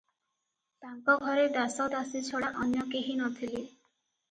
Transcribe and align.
ତାଙ୍କ 0.85 1.17
ଘରେ 1.25 1.43
ଦାସ 1.59 1.87
ଦାସୀ 1.97 2.23
ଛଡ଼ା 2.31 2.51
ଅନ୍ୟ 2.65 2.89
କେହି 2.97 3.17
ନ 3.23 3.31
ଥିଲେ। 3.39 3.63